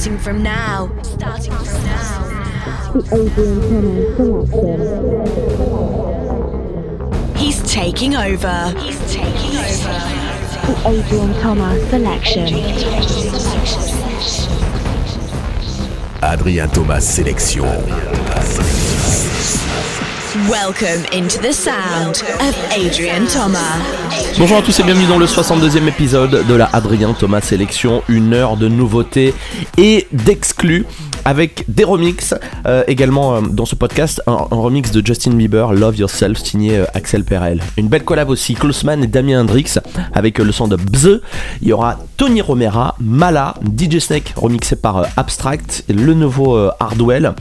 Starting 0.00 0.18
from 0.18 0.42
now. 0.42 0.90
Starting 1.02 1.52
from 1.52 1.84
now. 1.84 2.24
The 2.94 3.02
Adrian 3.12 4.16
Thomas 4.16 4.48
selection. 4.48 4.80
He's 7.36 7.60
taking 7.70 8.16
over. 8.16 8.72
He's 8.78 8.98
taking 9.12 9.58
over. 9.58 9.92
The 10.64 10.74
Adrian 10.88 11.34
Thomas 11.42 11.86
selection. 11.90 12.48
Adrien 16.22 16.70
Thomas 16.70 17.04
sélection. 17.06 18.88
Welcome 20.48 21.04
into 21.12 21.38
the 21.38 21.52
sound 21.52 22.22
of 22.40 22.56
Adrian 22.72 23.26
Thomas. 23.26 23.78
Bonjour 24.38 24.56
à 24.56 24.62
tous 24.62 24.78
et 24.80 24.82
bienvenue 24.82 25.06
dans 25.06 25.18
le 25.18 25.26
62e 25.26 25.86
épisode 25.86 26.46
de 26.46 26.54
la 26.54 26.64
Adrien 26.72 27.12
Thomas 27.12 27.42
Sélection, 27.42 28.02
une 28.08 28.32
heure 28.32 28.56
de 28.56 28.68
nouveautés 28.68 29.34
et 29.76 30.06
d'exclus 30.12 30.86
avec 31.24 31.64
des 31.68 31.84
remixes 31.84 32.34
euh, 32.66 32.82
également 32.86 33.36
euh, 33.36 33.40
dans 33.40 33.64
ce 33.64 33.74
podcast, 33.74 34.22
un, 34.26 34.36
remix 34.50 34.90
de 34.90 35.04
Justin 35.04 35.32
Bieber, 35.32 35.72
Love 35.72 35.98
Yourself, 35.98 36.38
signé 36.38 36.78
euh, 36.78 36.84
Axel 36.94 37.24
Perel. 37.24 37.62
Une 37.76 37.88
belle 37.88 38.04
collab 38.04 38.30
aussi, 38.30 38.54
Closeman 38.54 39.02
et 39.02 39.06
Damien 39.06 39.40
Hendrix 39.42 39.74
avec 40.12 40.40
euh, 40.40 40.44
le 40.44 40.52
son 40.52 40.68
de 40.68 40.76
Bze. 40.76 41.20
Il 41.62 41.68
y 41.68 41.72
aura 41.72 41.98
Tony 42.16 42.40
Romera, 42.40 42.96
Mala, 43.00 43.54
DJ 43.76 43.98
Snake 43.98 44.32
remixé 44.36 44.76
par 44.76 45.06
Abstract, 45.16 45.84
le 45.88 46.14
nouveau 46.14 46.56
Hardwell, 46.78 47.32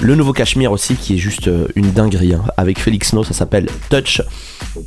le 0.00 0.14
nouveau 0.14 0.32
Cashmere 0.32 0.72
aussi 0.72 0.94
qui 0.96 1.14
est 1.14 1.18
juste 1.18 1.48
une 1.76 1.92
dinguerie 1.92 2.34
hein, 2.34 2.42
avec 2.56 2.80
Felix 2.80 3.12
No, 3.12 3.22
ça 3.24 3.34
s'appelle 3.34 3.68
Touch. 3.90 4.22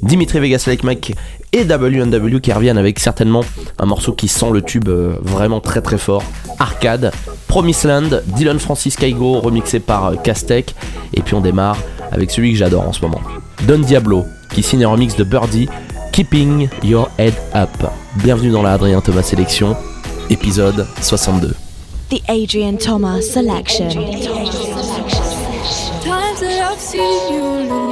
Dimitri 0.02 0.40
Vegas 0.40 0.66
Like 0.68 0.84
Mike 0.84 1.16
et 1.54 1.64
WNW 1.64 2.40
qui 2.42 2.52
reviennent 2.52 2.78
avec 2.78 3.00
certainement 3.00 3.42
un 3.80 3.86
morceau 3.86 4.14
qui 4.14 4.28
sent 4.28 4.50
le 4.52 4.62
tube 4.62 4.90
euh, 4.90 5.16
vraiment 5.22 5.60
très 5.60 5.82
très 5.82 5.98
fort. 5.98 6.24
Arcade, 6.60 7.12
Promised 7.48 7.86
Land, 7.86 8.22
Dylan 8.26 8.60
Francis 8.60 8.96
Kaigo 8.96 9.40
remixé 9.40 9.80
par 9.80 10.08
euh, 10.08 10.16
Castek. 10.16 10.76
Et 11.14 11.22
puis 11.22 11.36
on 11.36 11.42
démarre 11.42 11.78
avec 12.12 12.32
celui 12.32 12.52
que 12.52 12.58
j'adore 12.58 12.88
en 12.88 12.94
ce 12.94 13.02
moment. 13.02 13.22
Don 13.68 13.80
Diablo 13.80 14.26
qui 14.54 14.64
signe 14.64 14.86
un 14.86 14.90
remix 14.90 15.16
de 15.16 15.24
Birdie, 15.24 15.68
Keeping 16.12 16.70
Your 16.84 17.10
Head 17.18 17.34
Up. 17.56 17.70
Bienvenue 18.16 18.50
dans 18.50 18.64
la 18.64 18.74
Adrien 18.74 19.02
Thomas 19.02 19.24
Sélection, 19.24 19.76
épisode 20.30 20.88
62. 21.02 21.54
The 22.10 22.22
Adrian 22.30 22.78
Thomas 22.78 23.22
selection. 23.22 23.90
Times 26.02 26.40
that 26.40 26.72
I've 26.72 26.80
seen 26.80 27.34
you 27.34 27.48
lose 27.68 27.70
your 27.70 27.76
way, 27.76 27.87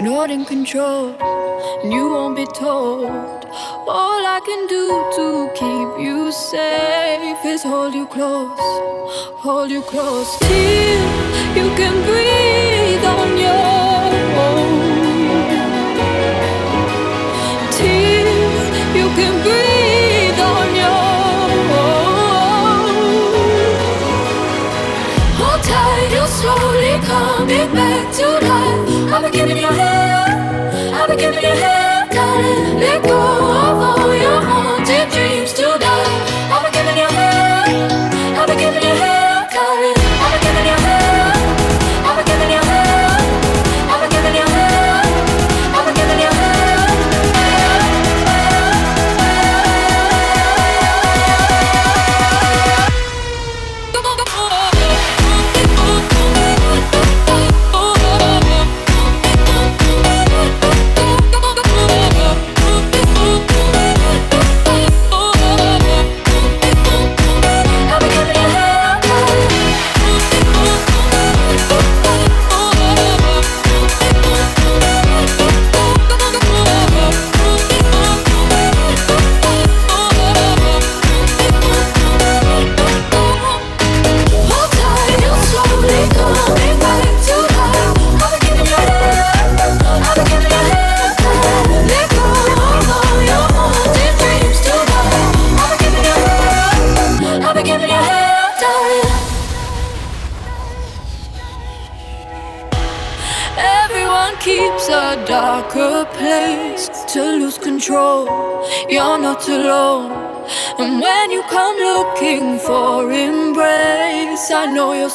you're 0.00 0.12
not 0.14 0.30
in 0.30 0.46
control, 0.46 1.14
and 1.82 1.92
you 1.92 2.08
won't 2.08 2.34
be 2.34 2.46
told. 2.46 3.04
All 3.86 4.22
I 4.36 4.40
can 4.46 4.66
do 4.66 4.84
to 5.16 5.50
keep 5.60 5.88
you 6.02 6.32
safe 6.32 7.44
is 7.44 7.62
hold 7.62 7.92
you 7.94 8.06
close, 8.06 8.58
hold 9.44 9.70
you 9.70 9.82
close 9.82 10.38
till 10.38 11.02
you 11.58 11.68
can 11.76 11.94
breathe 12.08 13.04
on 13.04 13.28
your 13.46 14.14
own. 14.46 14.72
Till 17.76 18.30
you 18.98 19.06
can 19.18 19.34
breathe 19.44 20.40
on 20.54 20.68
your 20.82 21.04
own. 21.82 22.88
Hold 25.40 25.62
tight, 25.62 26.08
you're 26.14 26.32
slowly 26.40 26.94
coming 27.04 27.70
back 27.74 28.14
to 28.14 28.26
life. 28.48 28.99
I've 29.12 29.22
been 29.22 29.32
giving 29.32 29.56
you 29.56 29.66
hell, 29.66 30.94
I've 30.94 31.08
been 31.08 31.18
giving 31.18 31.42
you 31.42 31.50
hell. 31.50 32.06
Gotta 32.10 32.74
let 32.78 33.02
go 33.02 33.29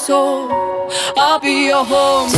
soul. 0.05 0.51
I'll 1.17 1.39
be 1.39 1.65
your 1.65 1.83
home 1.83 2.29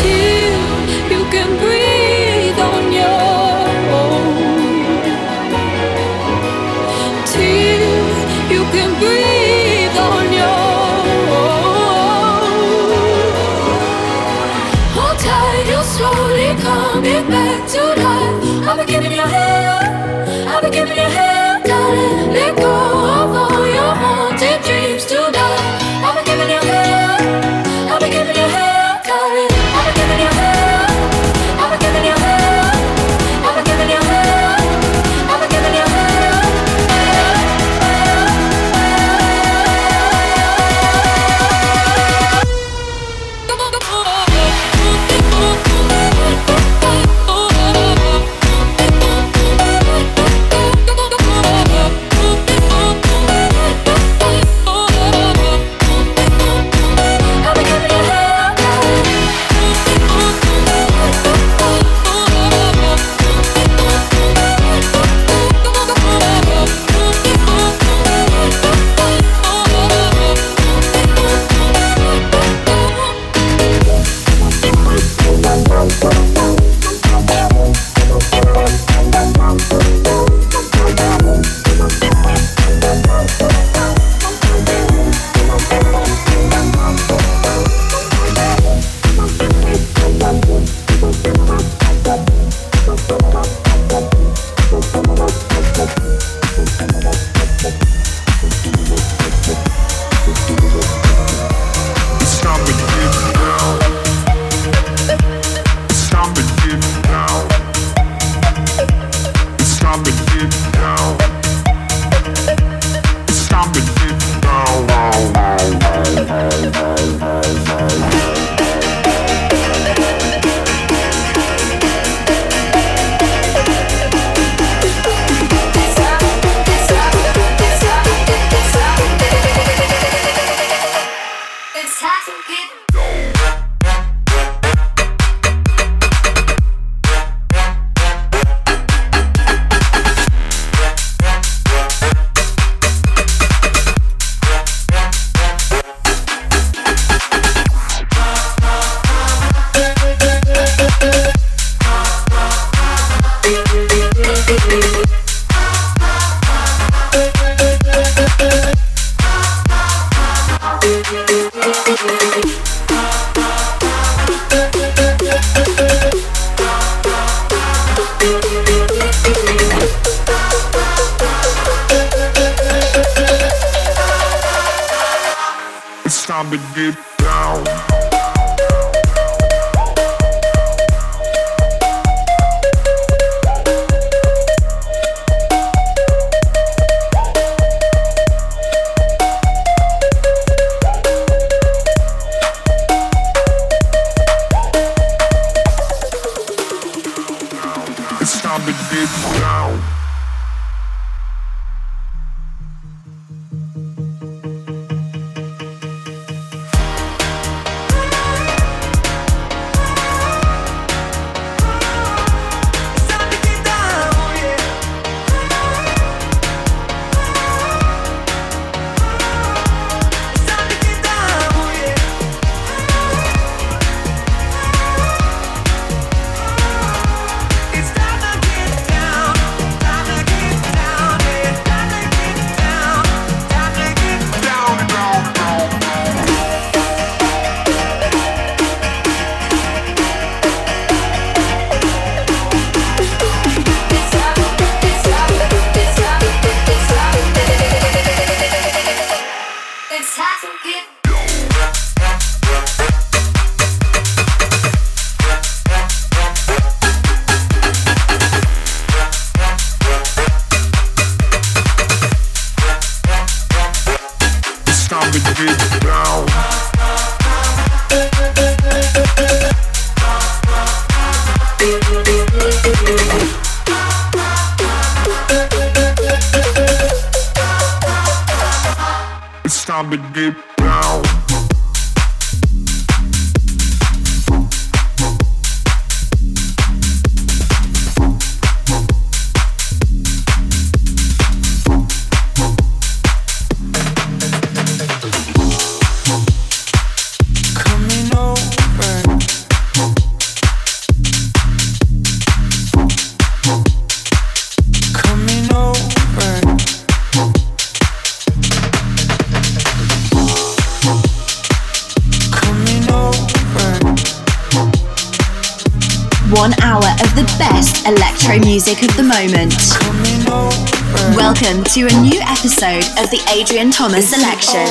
episode 322.58 323.04
of 323.04 323.10
the 323.12 323.22
Adrian 323.30 323.70
Thomas 323.70 324.10
Selection. 324.10 324.66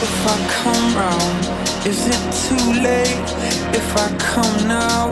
If 0.00 0.26
I 0.26 0.36
come 0.48 0.96
round, 0.96 1.86
is 1.86 2.06
it 2.06 2.22
too 2.48 2.80
late? 2.80 3.28
If 3.76 3.96
I 3.96 4.08
come 4.16 4.66
now, 4.66 5.06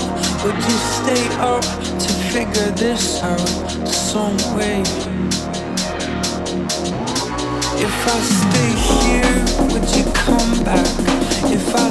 would 0.44 0.56
you 0.56 0.78
stay 0.96 1.28
up 1.40 1.62
to 1.62 2.12
figure 2.32 2.70
this 2.72 3.22
out 3.22 3.38
some 3.86 4.36
way? 4.56 4.80
If 7.76 7.96
I 8.08 8.18
stay 8.40 8.72
here, 8.96 9.36
would 9.68 9.88
you 9.94 10.04
come 10.12 10.64
back? 10.64 10.88
If 11.52 11.74
I 11.74 11.90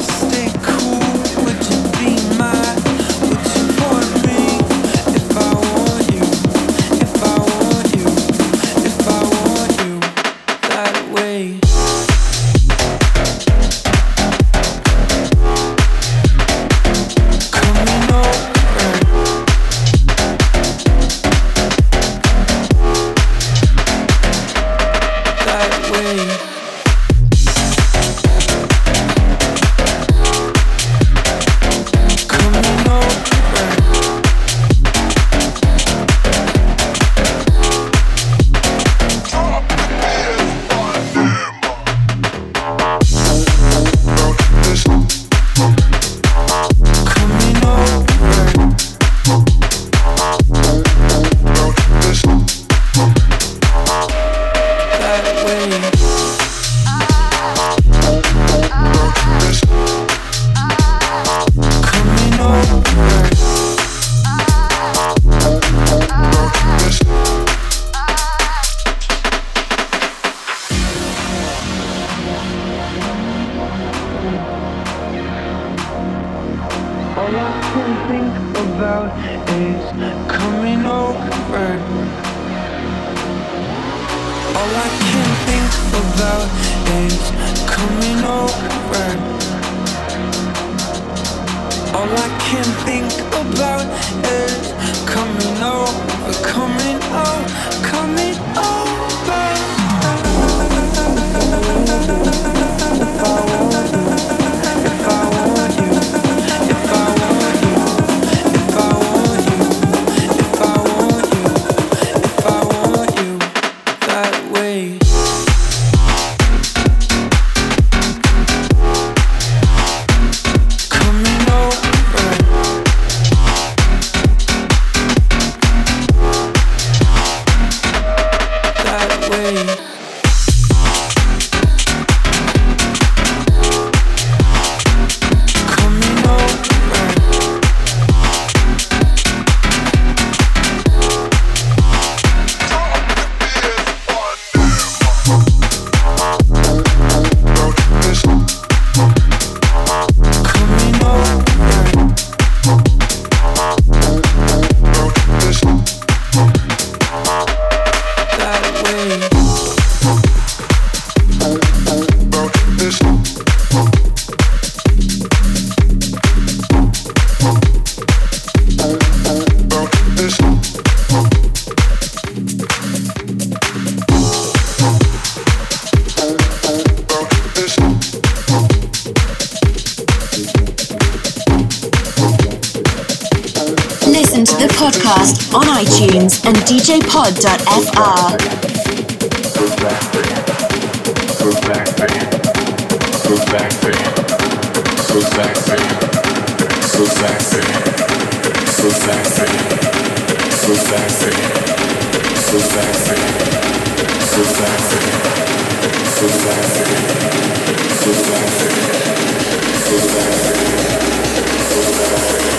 Society. 211.88 212.57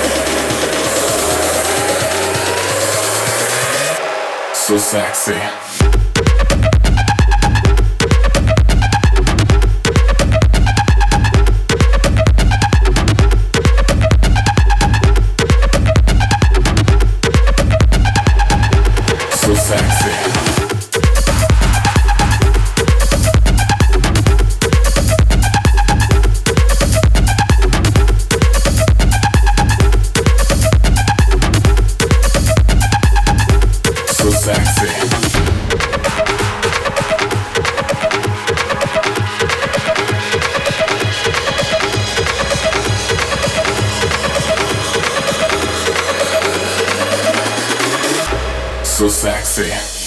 So 4.69 4.77
sexy. 4.77 5.78
Sexy. 49.09 49.98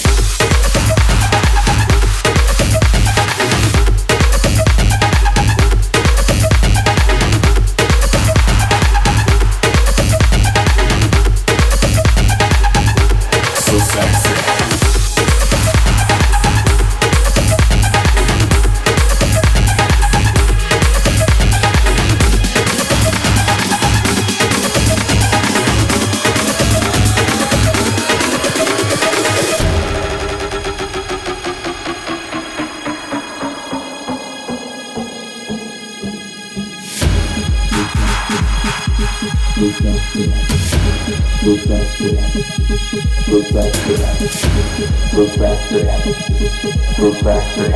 Go 47.02 47.10
back 47.20 47.56
there. 47.56 47.72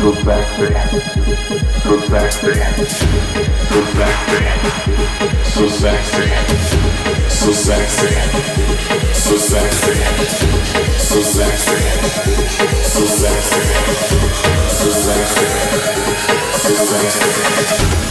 Go 0.00 0.10
back 0.24 0.46
there. 0.58 0.82
Go 1.84 1.94
back 2.10 2.32
there. 2.40 2.70
Go 3.70 3.80
back 3.94 4.16
there. 4.26 4.54
So 5.44 5.68
sexy. 5.68 6.26
So 7.28 7.52
sexy. 7.52 8.10
So 9.14 9.36
sexy. 9.36 9.94
So 10.98 11.20
sexy. 11.22 11.78
So 12.82 13.04
sexy. 13.06 13.62
So 14.72 14.90
sexy. 14.90 15.46
So 16.58 16.74
sexy. 16.74 18.07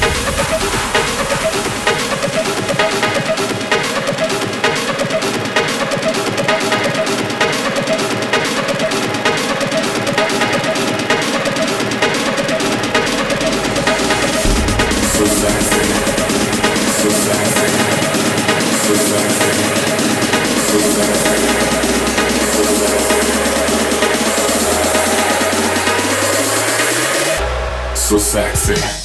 Sexy. 28.68 28.97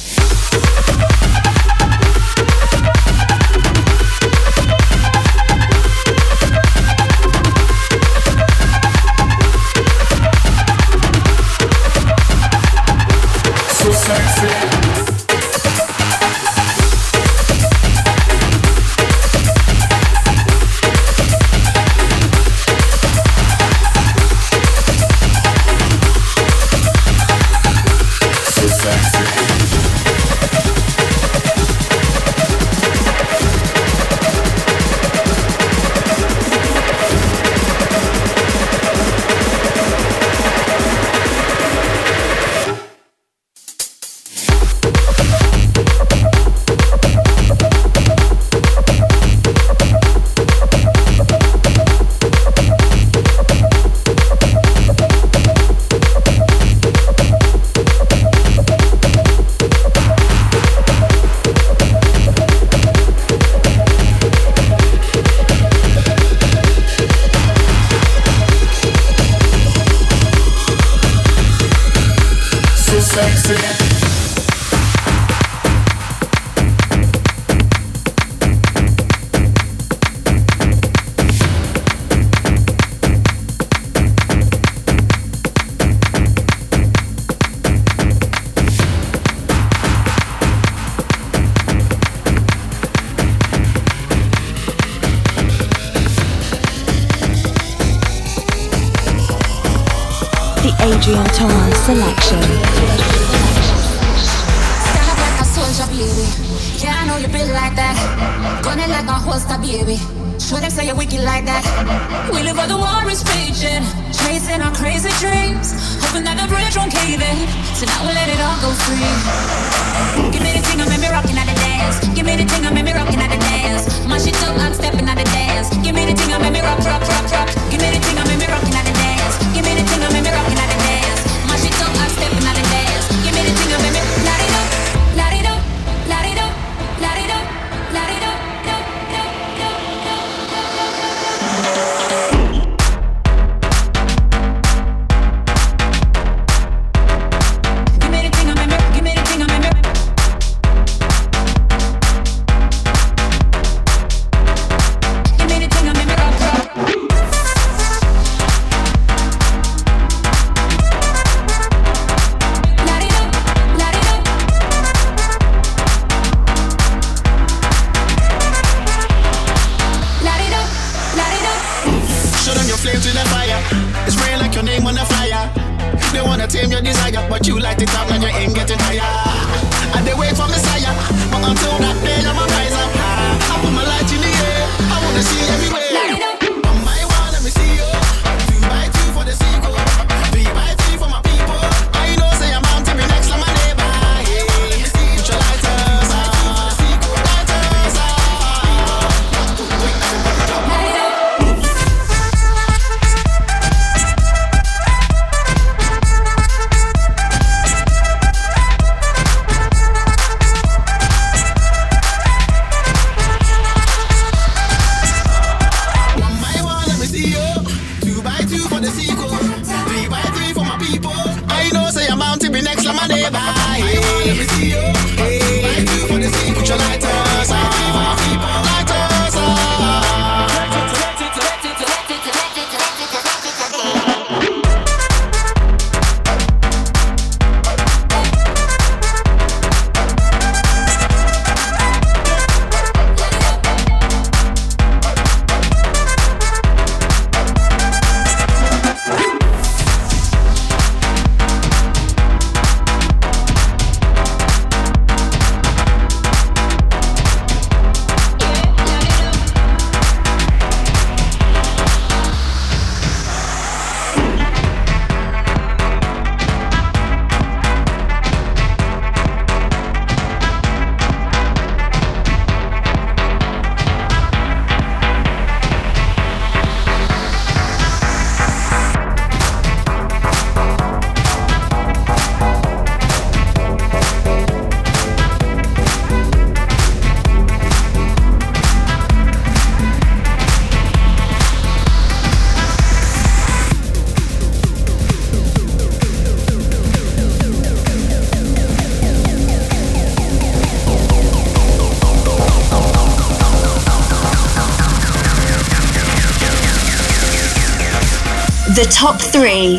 the 308.83 308.89
top 308.89 309.21
three, 309.21 309.77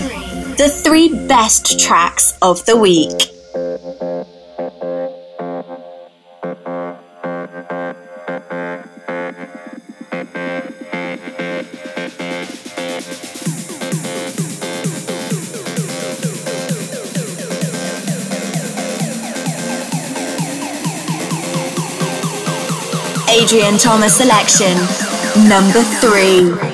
the 0.56 0.70
three 0.82 1.10
best 1.26 1.78
tracks 1.78 2.38
of 2.40 2.64
the 2.64 2.74
week. 2.74 3.10
Adrian 23.28 23.76
Thomas 23.76 24.16
selection, 24.16 24.74
number 25.46 25.82
three. 26.00 26.73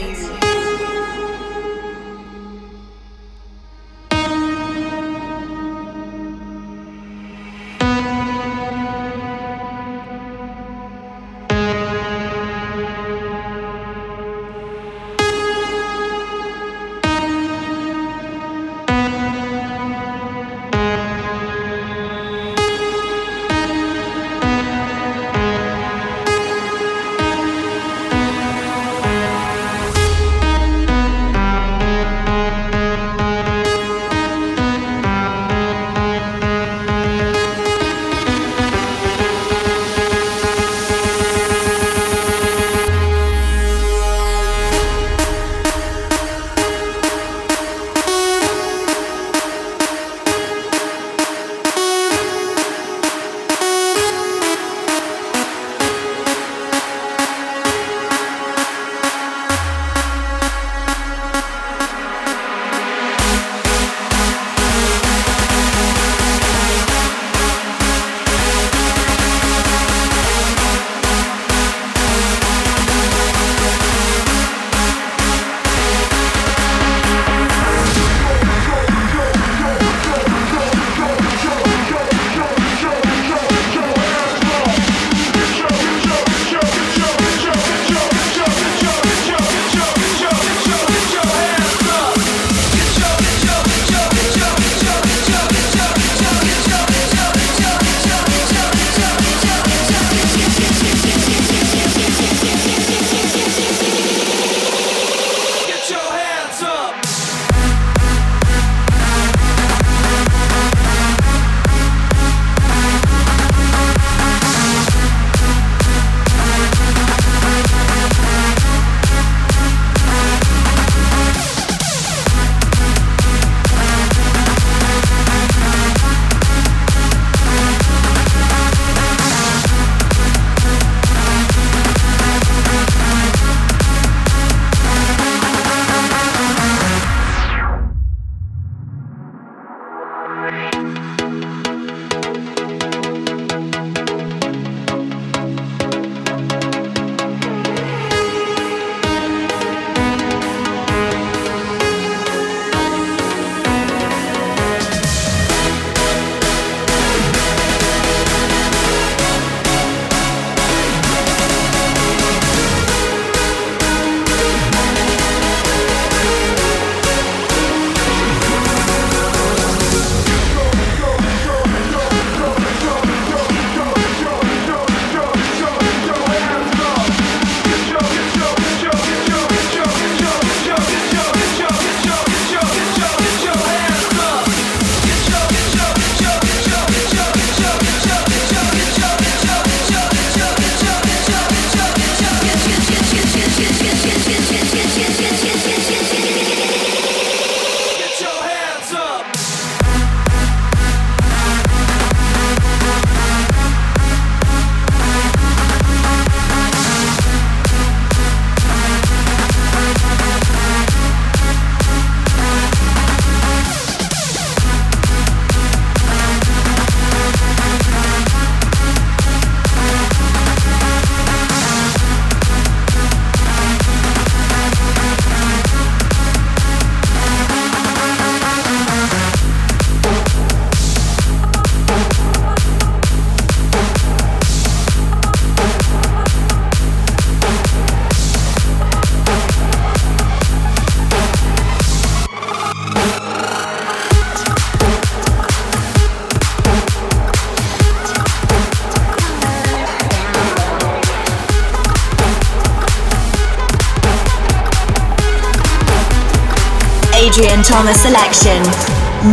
Thomas 257.71 258.01
selection. 258.01 258.61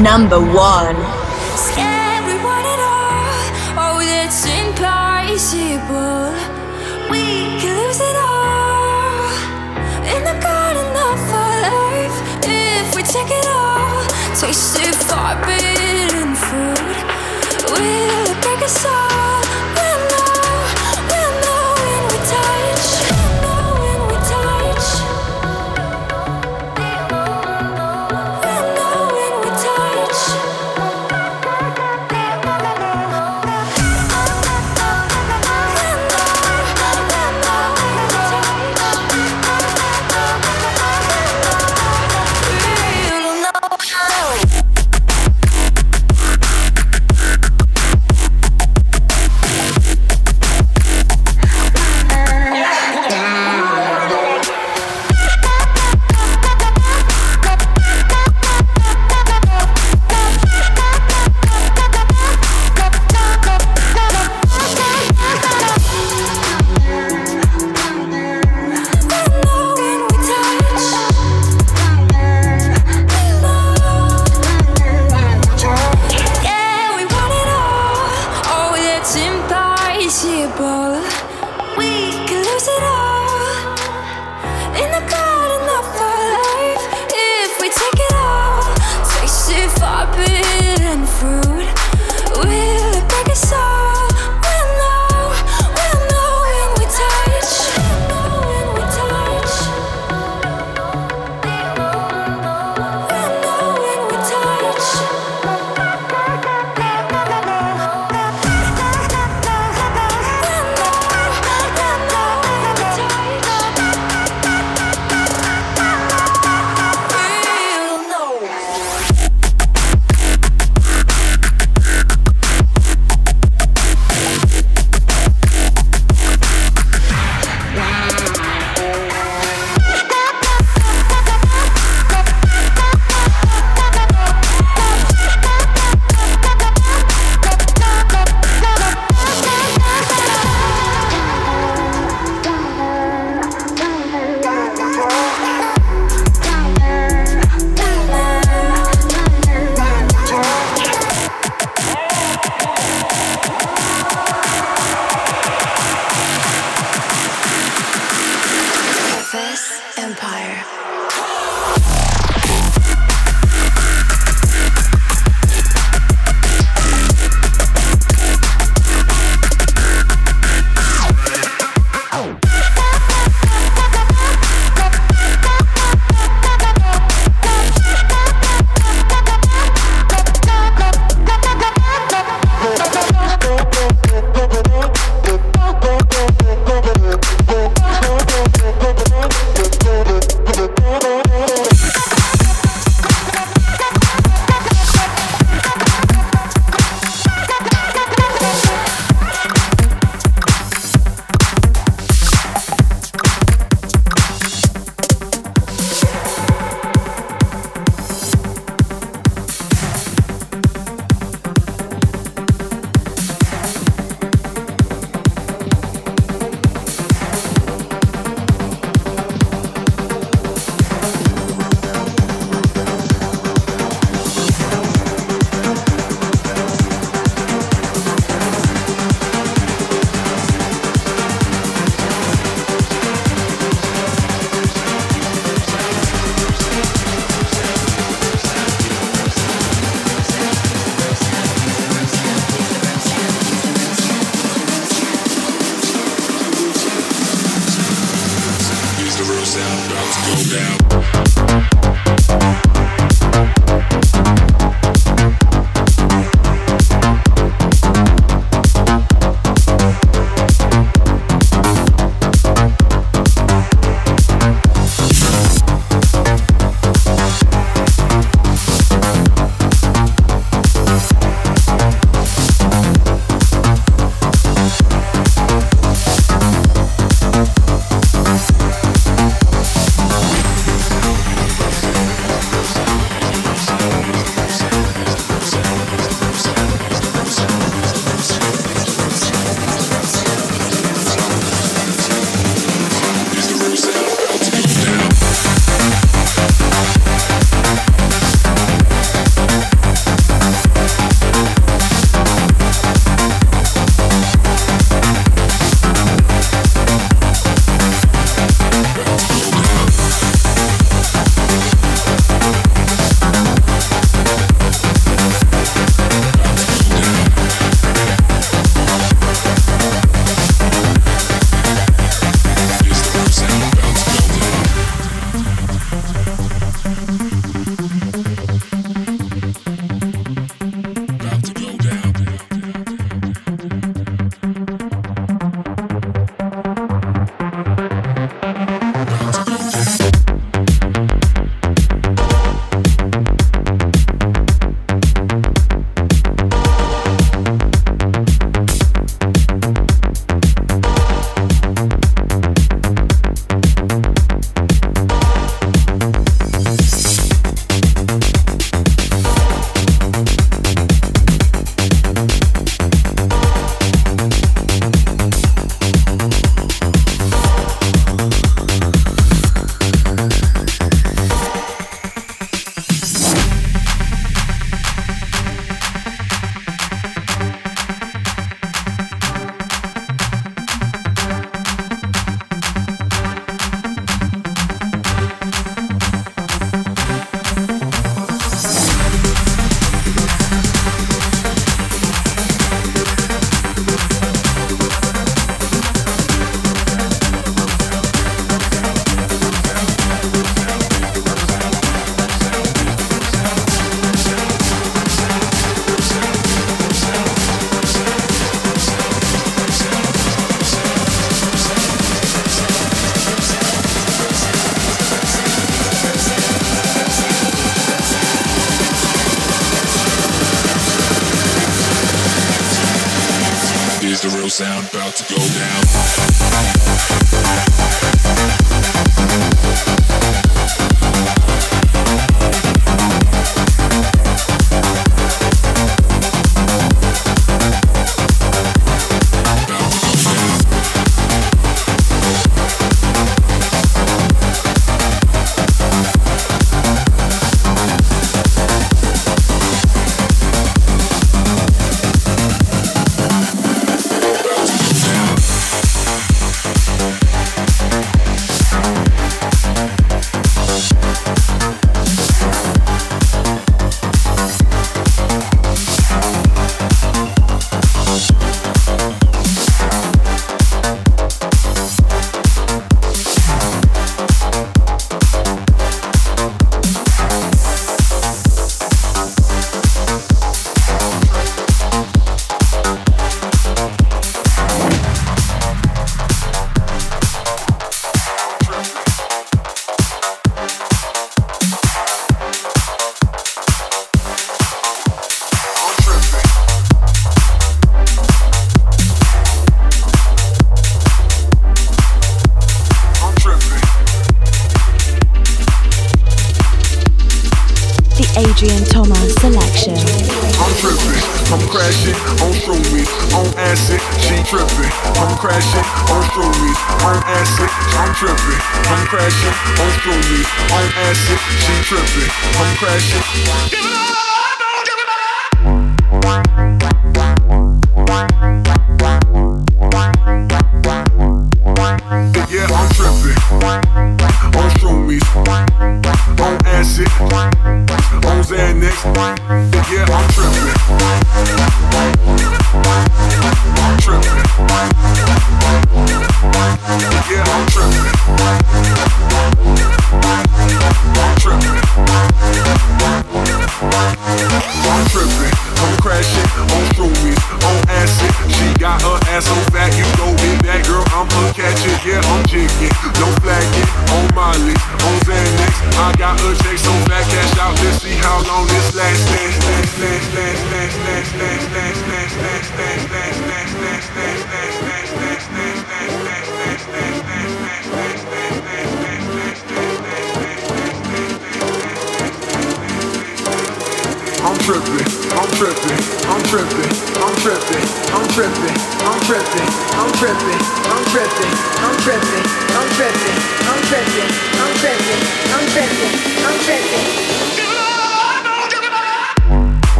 Number 0.00 0.38
one. 0.38 1.07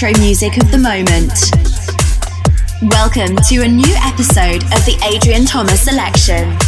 electro 0.00 0.22
music 0.22 0.56
of 0.58 0.70
the 0.70 0.78
moment. 0.78 1.50
Welcome 2.94 3.36
to 3.48 3.62
a 3.62 3.68
new 3.68 3.94
episode 4.04 4.62
of 4.62 4.84
the 4.86 4.96
Adrian 5.12 5.44
Thomas 5.44 5.80
Selection. 5.80 6.67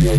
Real 0.00 0.18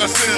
That's 0.00 0.28
it 0.28 0.29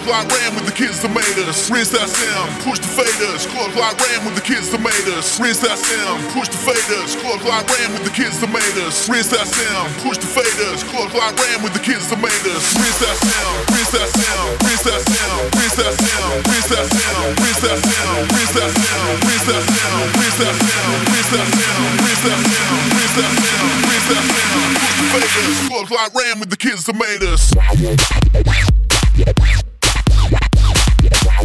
clubs 0.00 0.28
like 0.30 0.40
ran 0.40 0.54
with 0.54 0.66
the 0.66 0.72
kids 0.72 1.00
that 1.02 1.12
made 1.12 1.36
us. 1.48 1.70
Rinse 1.70 1.90
that 1.90 2.08
sound, 2.08 2.50
push 2.64 2.78
the 2.78 2.88
faders, 2.88 3.46
clubs 3.48 3.76
like 3.76 3.96
ran 4.00 4.24
with 4.24 4.34
the 4.34 4.40
kids 4.40 4.72
us. 4.72 5.40
Rinse 5.40 5.60
that 5.60 5.76
sound, 5.78 6.24
push 6.32 6.48
the 6.48 6.56
faders, 6.56 7.16
clubs 7.20 7.44
like 7.44 7.66
ran 7.68 7.92
with 7.92 8.04
the 8.04 8.10
kids 8.10 8.40
us. 8.40 9.08
Rinse 9.08 9.28
that 9.30 9.46
sound, 9.46 9.92
push 10.00 10.18
the 10.18 10.28
faders, 10.28 10.84
clubs 10.88 11.12
like 11.14 11.36
ran 11.36 11.62
with 11.62 11.72
the 11.72 11.82
kids 11.82 12.08
us. 12.12 12.16
Rinse 12.16 12.98
that 13.00 13.16
sound, 13.20 13.58
rinse 13.72 13.92
that 13.92 14.08
sound, 14.08 14.52
rinse 14.64 14.84
that 14.88 15.02
sound, 15.04 15.44
rinse 15.58 15.76
that 15.76 15.94
sound, 16.00 16.38
rinse 16.48 16.70
that 16.70 16.86
sound, 16.90 17.30
rinse 17.40 17.60
that 17.60 17.78
sound, 17.80 18.24
rinse 18.30 18.54
that 18.56 18.70
sound, 18.70 19.16
rinse 19.26 19.46
that 19.48 19.62
sound, 19.68 20.06
rinse 20.16 20.36
that 20.40 20.56
sound, 20.60 21.04
rinse 21.10 21.30
that 21.30 21.46
sound, 21.50 21.88
rinse 22.00 22.22
that 22.24 22.38
sound, 22.40 22.84
rinse 22.90 23.14
that 23.16 23.30
sound, 23.36 23.76
rinse 23.84 24.06
that 24.08 24.22
sound, 24.30 24.70
push 24.80 24.96
the 24.96 25.06
faders, 25.12 25.56
clubs 25.68 25.90
like 25.90 26.12
ran 26.14 26.40
with 26.40 26.50
the 26.50 26.56
kids 26.56 26.84
that 26.84 26.96
made 26.96 27.20